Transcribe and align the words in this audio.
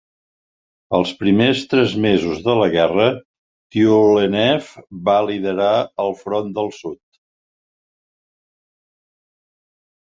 Els 0.99 1.11
primers 1.17 1.59
tres 1.73 1.93
mesos 2.05 2.39
de 2.47 2.55
la 2.61 2.69
guerra, 2.77 3.05
Tyulenev 3.77 4.73
va 5.11 5.19
liderar 5.29 5.77
el 6.07 6.19
Front 6.25 6.53
del 6.61 6.75
Sud. 6.83 7.03